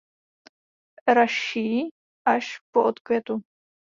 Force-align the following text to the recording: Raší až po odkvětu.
Raší 1.07 1.89
až 2.27 2.59
po 2.71 2.83
odkvětu. 2.83 3.41